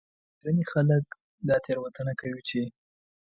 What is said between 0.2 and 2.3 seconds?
ځینې خلک دا تېروتنه